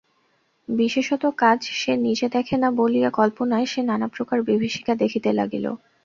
[0.69, 5.65] বিশেষত কাজ সে নিজে দেখে না বলিয়া কল্পনায় সে নানাপ্রকার বিভীষিকা দেখিতে লাগিল।